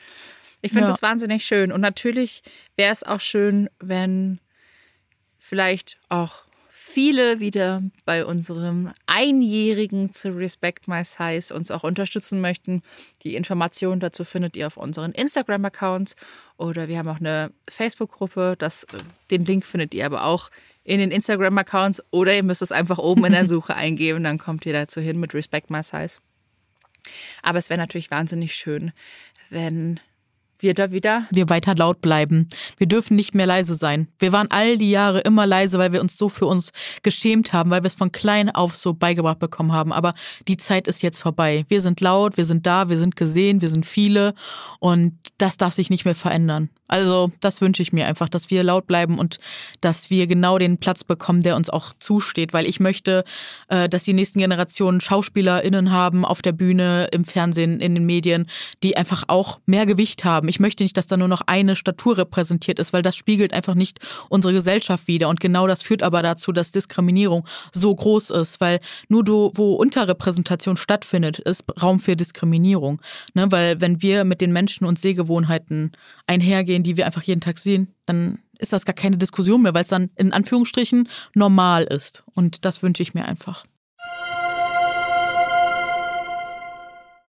[0.63, 0.93] ich finde ja.
[0.93, 1.71] das wahnsinnig schön.
[1.71, 2.43] Und natürlich
[2.77, 4.41] wäre es auch schön, wenn
[5.39, 12.83] vielleicht auch viele wieder bei unserem Einjährigen zu Respect My Size uns auch unterstützen möchten.
[13.25, 16.17] Die Informationen dazu findet ihr auf unseren Instagram-Accounts
[16.57, 18.57] oder wir haben auch eine Facebook-Gruppe.
[19.31, 20.51] Den Link findet ihr aber auch
[20.89, 24.65] in den Instagram-Accounts oder ihr müsst es einfach oben in der Suche eingeben, dann kommt
[24.67, 26.19] ihr dazu hin mit Respect My Size.
[27.43, 28.93] Aber es wäre natürlich wahnsinnig schön,
[29.51, 30.01] wenn
[30.59, 31.29] wir da wieder.
[31.31, 32.49] Wir weiter laut bleiben.
[32.79, 34.09] Wir dürfen nicht mehr leise sein.
[34.19, 36.73] Wir waren all die Jahre immer leise, weil wir uns so für uns
[37.03, 39.93] geschämt haben, weil wir es von klein auf so beigebracht bekommen haben.
[39.93, 40.13] Aber
[40.49, 41.65] die Zeit ist jetzt vorbei.
[41.69, 44.35] Wir sind laut, wir sind da, wir sind gesehen, wir sind viele
[44.81, 46.71] und das darf sich nicht mehr verändern.
[46.89, 49.39] Also das wünsche ich mir einfach, dass wir laut bleiben und
[49.81, 53.25] dass wir genau den Platz bekommen, der uns auch zusteht, weil ich möchte,
[53.69, 58.47] äh, dass die nächsten Generationen SchauspielerInnen haben auf der Bühne, im Fernsehen, in den Medien,
[58.83, 60.49] die einfach auch mehr Gewicht haben.
[60.49, 63.75] Ich möchte nicht, dass da nur noch eine Statur repräsentiert ist, weil das spiegelt einfach
[63.75, 63.99] nicht
[64.29, 65.29] unsere Gesellschaft wider.
[65.29, 69.75] Und genau das führt aber dazu, dass Diskriminierung so groß ist, weil nur du, wo
[69.75, 73.01] Unterrepräsentation stattfindet, ist Raum für Diskriminierung.
[73.35, 73.51] Ne?
[73.51, 75.93] Weil wenn wir mit den Menschen und Sehgewohnheiten
[76.27, 79.75] einhergehen, Serien, die wir einfach jeden Tag sehen, dann ist das gar keine Diskussion mehr,
[79.75, 82.25] weil es dann in Anführungsstrichen normal ist.
[82.35, 83.65] Und das wünsche ich mir einfach.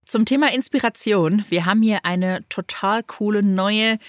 [0.05, 1.45] Zum Thema Inspiration.
[1.49, 3.99] Wir haben hier eine total coole neue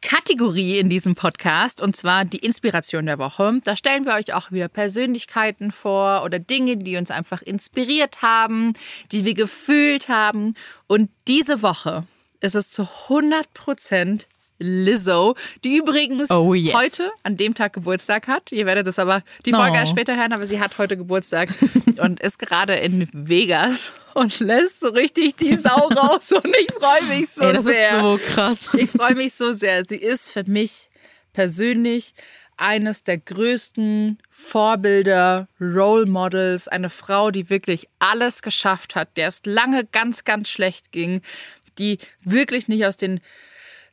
[0.00, 3.60] Kategorie in diesem Podcast und zwar die Inspiration der Woche.
[3.64, 8.74] Da stellen wir euch auch wieder Persönlichkeiten vor oder Dinge, die uns einfach inspiriert haben,
[9.12, 10.54] die wir gefühlt haben.
[10.86, 12.06] Und diese Woche
[12.40, 14.28] ist es zu 100 Prozent
[14.64, 16.74] Lizzo, die übrigens oh, yes.
[16.74, 18.50] heute an dem Tag Geburtstag hat.
[18.50, 19.76] Ihr werdet es aber die Folge oh.
[19.76, 21.50] erst später hören, aber sie hat heute Geburtstag
[21.98, 27.02] und ist gerade in Vegas und lässt so richtig die Sau raus und ich freue
[27.08, 27.90] mich so Ey, das sehr.
[27.90, 28.68] Ist so krass.
[28.74, 29.84] Ich freue mich so sehr.
[29.86, 30.88] Sie ist für mich
[31.32, 32.14] persönlich
[32.56, 39.42] eines der größten Vorbilder, Role Models, eine Frau, die wirklich alles geschafft hat, der es
[39.44, 41.20] lange ganz, ganz schlecht ging,
[41.78, 43.20] die wirklich nicht aus den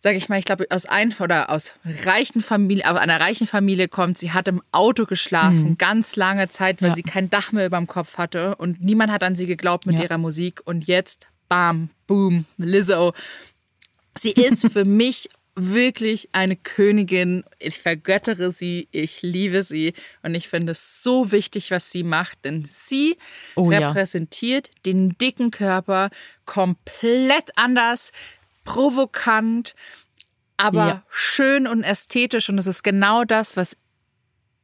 [0.02, 3.88] sage ich mal, ich glaube, aus ein oder aus reichen Familie, aus einer reichen Familie
[3.88, 4.18] kommt.
[4.18, 5.78] Sie hat im Auto geschlafen, mhm.
[5.78, 6.96] ganz lange Zeit, weil ja.
[6.96, 9.98] sie kein Dach mehr über dem Kopf hatte und niemand hat an sie geglaubt mit
[9.98, 10.04] ja.
[10.04, 10.62] ihrer Musik.
[10.66, 13.14] Und jetzt, bam, boom, Lizzo.
[14.18, 17.44] Sie ist für mich wirklich eine Königin.
[17.60, 22.44] Ich vergöttere sie, ich liebe sie und ich finde es so wichtig, was sie macht,
[22.44, 23.18] denn sie
[23.56, 24.74] oh, repräsentiert ja.
[24.88, 26.10] den dicken Körper
[26.46, 28.12] komplett anders
[28.64, 29.76] provokant,
[30.58, 31.04] aber ja.
[31.10, 32.50] schön und ästhetisch.
[32.50, 33.78] Und es ist genau das, was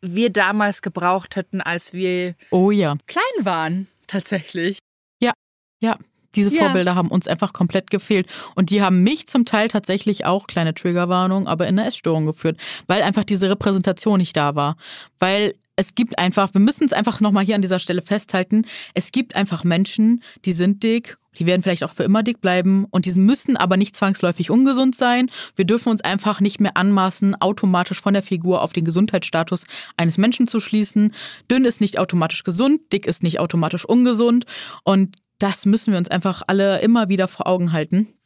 [0.01, 2.95] wir damals gebraucht hätten, als wir oh, ja.
[3.07, 4.79] klein waren, tatsächlich.
[5.21, 5.33] Ja,
[5.81, 5.97] ja.
[6.35, 6.65] Diese ja.
[6.65, 8.27] Vorbilder haben uns einfach komplett gefehlt.
[8.53, 12.59] Und die haben mich zum Teil tatsächlich auch, kleine Triggerwarnung, aber in eine Essstörung geführt,
[12.85, 14.77] weil einfach diese Repräsentation nicht da war.
[15.17, 19.13] Weil es gibt einfach, wir müssen es einfach nochmal hier an dieser Stelle festhalten, es
[19.13, 23.05] gibt einfach Menschen, die sind dick die werden vielleicht auch für immer dick bleiben und
[23.05, 25.27] die müssen aber nicht zwangsläufig ungesund sein.
[25.55, 29.65] Wir dürfen uns einfach nicht mehr anmaßen, automatisch von der Figur auf den Gesundheitsstatus
[29.97, 31.13] eines Menschen zu schließen.
[31.49, 34.45] Dünn ist nicht automatisch gesund, dick ist nicht automatisch ungesund
[34.83, 38.16] und das müssen wir uns einfach alle immer wieder vor Augen halten.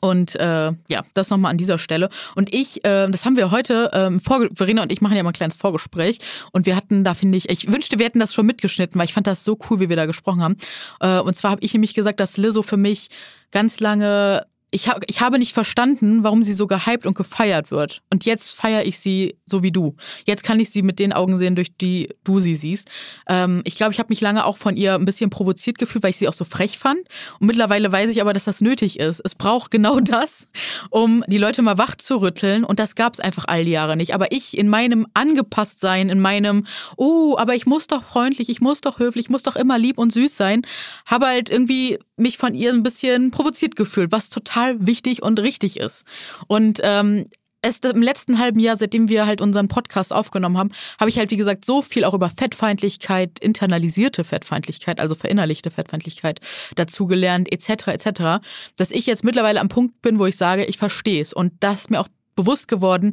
[0.00, 2.08] Und äh, ja, das nochmal an dieser Stelle.
[2.34, 5.34] Und ich, äh, das haben wir heute, ähm, Verena und ich machen ja mal ein
[5.34, 6.18] kleines Vorgespräch.
[6.52, 9.14] Und wir hatten da, finde ich, ich wünschte, wir hätten das schon mitgeschnitten, weil ich
[9.14, 10.56] fand das so cool, wie wir da gesprochen haben.
[11.00, 13.08] Äh, und zwar habe ich nämlich gesagt, dass Lizzo für mich
[13.52, 18.02] ganz lange ich, ha ich habe nicht verstanden, warum sie so gehypt und gefeiert wird.
[18.10, 19.96] Und jetzt feiere ich sie so wie du.
[20.26, 22.90] Jetzt kann ich sie mit den Augen sehen, durch die du sie siehst.
[23.26, 26.10] Ähm, ich glaube, ich habe mich lange auch von ihr ein bisschen provoziert gefühlt, weil
[26.10, 27.00] ich sie auch so frech fand.
[27.40, 29.22] Und mittlerweile weiß ich aber, dass das nötig ist.
[29.24, 30.48] Es braucht genau das,
[30.90, 32.62] um die Leute mal wach zu rütteln.
[32.62, 34.12] Und das gab es einfach all die Jahre nicht.
[34.14, 38.82] Aber ich in meinem Angepasstsein, in meinem, oh, aber ich muss doch freundlich, ich muss
[38.82, 40.66] doch höflich, ich muss doch immer lieb und süß sein,
[41.06, 45.78] habe halt irgendwie mich von ihr ein bisschen provoziert gefühlt, was total wichtig und richtig
[45.78, 46.04] ist.
[46.46, 47.26] Und ähm,
[47.66, 51.30] es im letzten halben Jahr, seitdem wir halt unseren Podcast aufgenommen haben, habe ich halt,
[51.30, 56.40] wie gesagt, so viel auch über Fettfeindlichkeit, internalisierte Fettfeindlichkeit, also verinnerlichte Fettfeindlichkeit
[56.76, 61.20] dazugelernt, etc., etc., dass ich jetzt mittlerweile am Punkt bin, wo ich sage, ich verstehe
[61.20, 61.32] es.
[61.32, 63.12] Und das ist mir auch bewusst geworden,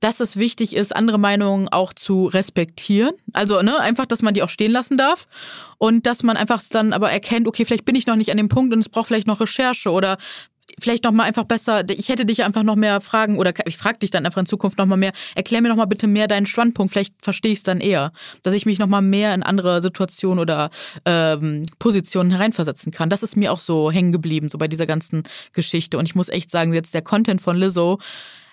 [0.00, 3.12] dass es wichtig ist, andere Meinungen auch zu respektieren.
[3.32, 5.28] Also ne, einfach, dass man die auch stehen lassen darf
[5.78, 8.48] und dass man einfach dann aber erkennt, okay, vielleicht bin ich noch nicht an dem
[8.48, 10.16] Punkt und es braucht vielleicht noch Recherche oder
[10.78, 13.98] vielleicht noch mal einfach besser, ich hätte dich einfach noch mehr fragen oder ich frage
[13.98, 16.46] dich dann einfach in Zukunft noch mal mehr, erklär mir noch mal bitte mehr deinen
[16.46, 19.82] Standpunkt, vielleicht verstehe ich es dann eher, dass ich mich noch mal mehr in andere
[19.82, 20.70] Situationen oder
[21.04, 23.10] ähm, Positionen hereinversetzen kann.
[23.10, 26.28] Das ist mir auch so hängen geblieben, so bei dieser ganzen Geschichte und ich muss
[26.28, 27.98] echt sagen, jetzt der Content von Lizzo,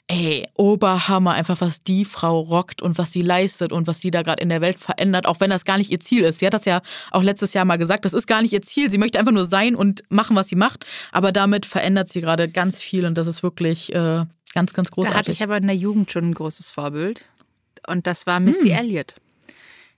[0.07, 4.21] ey, Oberhammer, einfach was die Frau rockt und was sie leistet und was sie da
[4.21, 6.39] gerade in der Welt verändert, auch wenn das gar nicht ihr Ziel ist.
[6.39, 8.89] Sie hat das ja auch letztes Jahr mal gesagt, das ist gar nicht ihr Ziel.
[8.89, 12.47] Sie möchte einfach nur sein und machen, was sie macht, aber damit verändert sie gerade
[12.47, 15.13] ganz viel und das ist wirklich äh, ganz, ganz großartig.
[15.13, 17.25] Da hatte ich aber in der Jugend schon ein großes Vorbild
[17.85, 18.77] und das war Missy hm.
[18.77, 19.15] Elliott.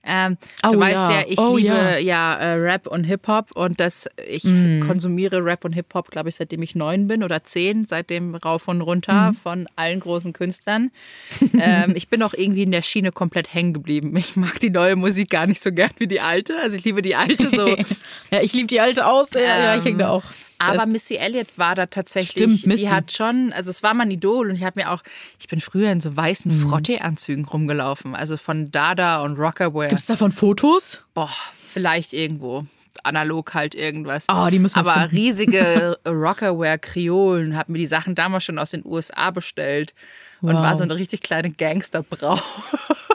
[0.03, 3.55] Ähm, oh, du weißt ja, ja ich oh, liebe ja, ja äh, Rap und Hip-Hop
[3.55, 4.81] und das, ich mm.
[4.87, 8.81] konsumiere Rap und Hip-Hop, glaube ich, seitdem ich neun bin oder zehn, seitdem rauf und
[8.81, 9.33] runter mm.
[9.33, 10.91] von allen großen Künstlern.
[11.59, 14.15] ähm, ich bin auch irgendwie in der Schiene komplett hängen geblieben.
[14.15, 16.57] Ich mag die neue Musik gar nicht so gern wie die alte.
[16.57, 17.67] Also ich liebe die alte so.
[18.31, 19.31] ja, ich liebe die alte aus.
[19.33, 20.23] Ja, ähm, ja ich hänge da auch.
[20.59, 24.49] Aber Missy Elliott war da tatsächlich, Stimmt, die hat schon, also es war mein Idol
[24.49, 25.01] und ich habe mir auch,
[25.39, 26.69] ich bin früher in so weißen mhm.
[26.69, 29.87] Frottee-Anzügen rumgelaufen, also von Dada und Rockerwear.
[29.87, 31.05] Gibt es davon Fotos?
[31.13, 31.31] Boah,
[31.67, 32.65] vielleicht irgendwo
[33.03, 34.25] analog halt irgendwas.
[34.29, 35.15] Oh, die müssen wir Aber finden.
[35.15, 39.93] riesige Rockerwear-Kriolen, habe mir die Sachen damals schon aus den USA bestellt
[40.41, 40.49] wow.
[40.49, 42.39] und war so eine richtig kleine Gangsterbrau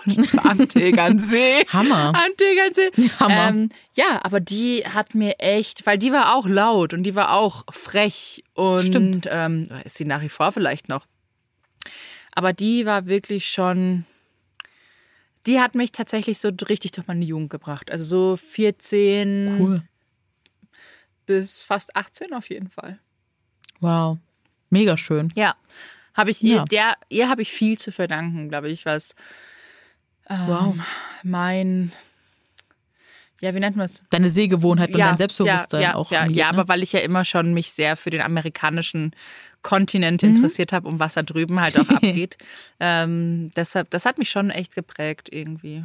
[0.44, 1.66] am Tegernsee.
[1.68, 2.12] Hammer.
[2.14, 2.90] Am Tegernsee.
[3.20, 3.48] Hammer.
[3.48, 7.32] Ähm, ja, aber die hat mir echt, weil die war auch laut und die war
[7.32, 11.06] auch frech und ähm, ist sie nach wie vor vielleicht noch.
[12.34, 14.04] Aber die war wirklich schon,
[15.46, 17.90] die hat mich tatsächlich so richtig durch meine Jugend gebracht.
[17.90, 19.82] Also so 14 cool.
[21.26, 22.98] bis fast 18 auf jeden Fall.
[23.80, 24.18] Wow.
[24.70, 25.32] Mega schön.
[25.36, 25.54] Ja.
[26.14, 26.58] Habe ich ja.
[26.58, 29.14] ihr, der, ihr habe ich viel zu verdanken, glaube ich, was
[30.28, 30.74] ähm, wow.
[31.22, 31.92] mein
[33.40, 34.02] ja, wie nennt man es?
[34.08, 36.10] Deine Sehgewohnheit und ja, dein Selbstbewusstsein ja, ja, auch.
[36.10, 36.58] Ja, angeht, ja, ne?
[36.58, 39.14] aber weil ich ja immer schon mich sehr für den amerikanischen
[39.60, 40.36] Kontinent mhm.
[40.36, 42.38] interessiert habe, um was da drüben halt auch abgeht.
[42.80, 45.84] ähm, deshalb, das hat mich schon echt geprägt irgendwie.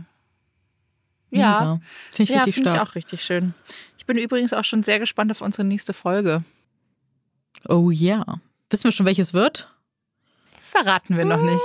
[1.31, 1.79] Ja,
[2.11, 2.75] finde ich ja, richtig find stark.
[2.75, 3.53] Ich auch richtig schön.
[3.97, 6.43] Ich bin übrigens auch schon sehr gespannt auf unsere nächste Folge.
[7.67, 8.39] Oh ja.
[8.69, 9.69] Wissen wir schon, welches wird?
[10.69, 11.63] Verraten wir noch nicht.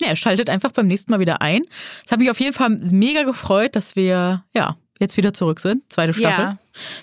[0.00, 1.62] Ja, schaltet einfach beim nächsten Mal wieder ein.
[2.04, 5.90] Es hat mich auf jeden Fall mega gefreut, dass wir ja jetzt wieder zurück sind.
[5.92, 6.44] Zweite Staffel.
[6.44, 6.58] Ja.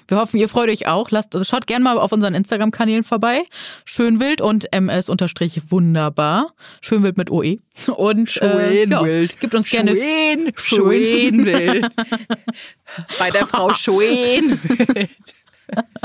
[0.08, 1.12] Wir hoffen, ihr freut euch auch.
[1.12, 3.44] Lasst, also schaut gerne mal auf unseren Instagram-Kanälen vorbei.
[3.86, 6.54] Schönwild und ms-wunderbar.
[6.82, 7.58] Schönwild mit OE.
[7.96, 8.92] Und Schönwild.
[8.92, 9.96] Äh, ja, gibt uns gerne.
[9.96, 11.88] Schön, Schönwild.
[13.20, 15.10] Bei der Frau Schönwild.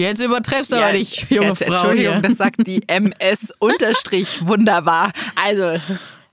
[0.00, 1.72] Jetzt übertreffst du ja, aber nicht, junge jetzt, Frau.
[1.72, 2.22] Entschuldigung, hier.
[2.22, 5.12] das sagt die MS unterstrich wunderbar.
[5.36, 5.78] Also.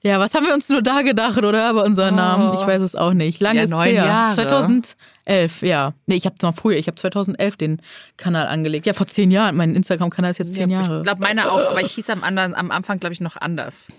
[0.03, 1.73] Ja, was haben wir uns nur da gedacht, oder?
[1.73, 2.17] Bei unseren oh.
[2.17, 2.53] Namen?
[2.53, 3.41] Ich weiß es auch nicht.
[3.41, 4.05] Lange ja, neun her.
[4.05, 4.35] Jahre.
[4.35, 5.93] 2011, ja.
[6.05, 6.77] Nee, ich habe es noch früher.
[6.77, 7.81] Ich habe 2011 den
[8.15, 8.85] Kanal angelegt.
[8.85, 9.57] Ja, vor zehn Jahren.
[9.57, 10.97] Mein Instagram-Kanal ist jetzt zehn ja, Jahre.
[10.97, 11.71] Ich glaube, meiner auch.
[11.71, 13.89] Aber ich hieß am, anderen, am Anfang, glaube ich, noch anders.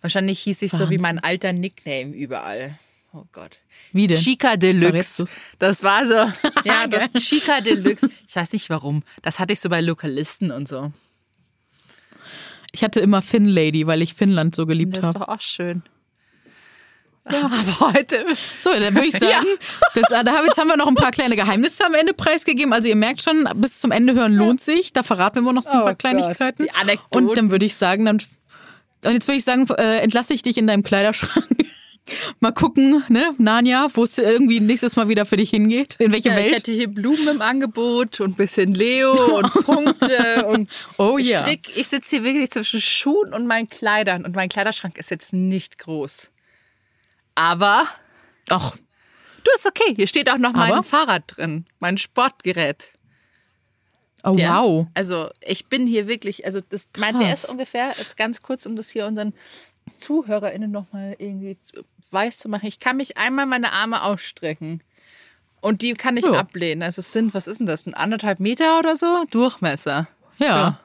[0.00, 0.86] Wahrscheinlich hieß ich Wahnsinn.
[0.86, 2.78] so wie mein alter Nickname überall.
[3.16, 3.56] Oh Gott.
[3.92, 4.18] Wie denn?
[4.18, 5.24] Chica Deluxe.
[5.58, 6.14] Das war so,
[6.64, 8.10] ja, das Chica Deluxe.
[8.28, 9.04] Ich weiß nicht warum.
[9.22, 10.92] Das hatte ich so bei Lokalisten und so.
[12.72, 15.06] Ich hatte immer Finn Lady, weil ich Finnland so geliebt habe.
[15.06, 15.82] Das ist doch auch schön.
[17.28, 18.24] Ja, aber heute.
[18.60, 19.90] So, dann würde ich sagen, ja.
[19.94, 22.72] das, da jetzt haben wir noch ein paar kleine Geheimnisse am Ende preisgegeben.
[22.72, 24.92] Also ihr merkt schon, bis zum Ende hören lohnt sich.
[24.92, 26.68] Da verraten wir noch so ein paar oh Kleinigkeiten.
[26.68, 28.20] Gott, und dann würde ich sagen, dann
[29.04, 31.66] und jetzt würde ich sagen, äh, entlasse ich dich in deinem Kleiderschrank.
[32.40, 35.96] Mal gucken, ne, Nanja, wo es irgendwie nächstes Mal wieder für dich hingeht.
[35.98, 36.46] In welche ja, Welt?
[36.46, 41.40] Ich hätte hier Blumen im Angebot und ein bisschen Leo und Punkte und oh, ja.
[41.40, 41.76] Strick.
[41.76, 45.78] Ich sitze hier wirklich zwischen Schuhen und meinen Kleidern und mein Kleiderschrank ist jetzt nicht
[45.78, 46.30] groß.
[47.34, 47.86] Aber.
[48.48, 48.76] Ach.
[49.44, 49.94] Du ist okay.
[49.94, 50.74] Hier steht auch noch Aber?
[50.74, 52.92] mein Fahrrad drin, mein Sportgerät.
[54.24, 54.60] Oh, Ja.
[54.62, 54.86] wow.
[54.94, 58.74] Also ich bin hier wirklich, also das, mein, der ist ungefähr, jetzt ganz kurz, um
[58.74, 59.34] das hier unseren
[59.98, 61.56] ZuhörerInnen nochmal irgendwie
[62.10, 62.66] weiß zu machen.
[62.66, 64.82] Ich kann mich einmal meine Arme ausstrecken.
[65.60, 66.32] Und die kann ich Ja.
[66.34, 66.82] ablehnen.
[66.82, 69.24] Also es sind, was ist denn das, ein anderthalb Meter oder so?
[69.30, 70.06] Durchmesser.
[70.38, 70.46] Ja.
[70.46, 70.80] Ja.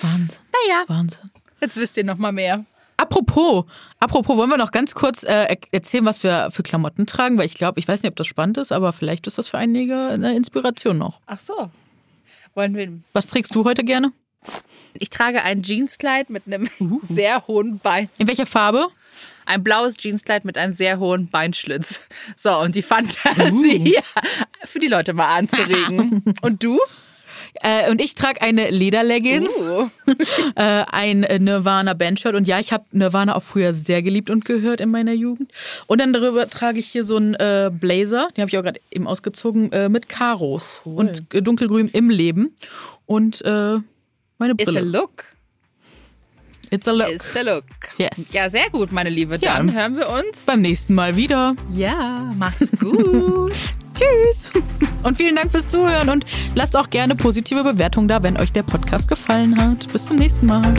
[0.00, 0.38] Wahnsinn.
[0.52, 1.30] Naja, Wahnsinn.
[1.60, 2.64] jetzt wisst ihr nochmal mehr.
[2.96, 3.64] Apropos,
[3.98, 7.38] apropos, wollen wir noch ganz kurz äh, er- erzählen, was wir für Klamotten tragen?
[7.38, 9.58] Weil ich glaube, ich weiß nicht, ob das spannend ist, aber vielleicht ist das für
[9.58, 11.20] einige eine Inspiration noch.
[11.26, 11.70] Ach so.
[12.54, 12.92] Wollen wir.
[13.12, 14.12] Was trägst du heute gerne?
[14.94, 17.00] Ich trage ein Jeanskleid mit einem Uh.
[17.02, 18.08] sehr hohen Bein.
[18.18, 18.86] In welcher Farbe?
[19.46, 22.06] Ein blaues Jeanskleid mit einem sehr hohen Beinschlitz.
[22.36, 23.98] So, und die Fantasie
[24.64, 26.22] für die Leute mal anzuregen.
[26.40, 26.78] Und du?
[27.62, 29.88] Äh, und ich trage eine Lederleggings, Uh.
[30.56, 32.34] äh, ein äh, Nirvana Bandshirt.
[32.34, 35.52] Und ja, ich habe Nirvana auch früher sehr geliebt und gehört in meiner Jugend.
[35.86, 38.80] Und dann darüber trage ich hier so einen äh, Blazer, den habe ich auch gerade
[38.90, 42.54] eben ausgezogen, äh, mit Karos und äh, dunkelgrün im Leben.
[43.06, 43.42] Und
[44.38, 44.88] meine Ist a Brille.
[44.90, 45.24] look.
[46.70, 47.08] It's a look.
[47.08, 47.64] Ist a look.
[47.98, 48.32] Yes.
[48.32, 49.36] Ja, sehr gut, meine Liebe.
[49.40, 50.44] Ja, Dann dann- hören wir uns.
[50.46, 51.54] Beim nächsten Mal wieder.
[51.72, 53.52] Ja, mach's gut.
[53.94, 54.50] Tschüss.
[55.04, 56.24] Und vielen Dank fürs Zuhören und
[56.56, 59.92] lasst auch gerne positive Bewertungen da, wenn euch der Podcast gefallen hat.
[59.92, 60.74] Bis zum nächsten Mal.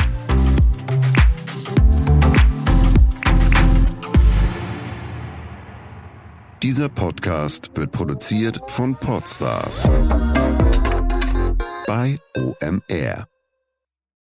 [6.61, 9.83] Dieser Podcast wird produziert von Podstars
[11.85, 13.27] bei OMR.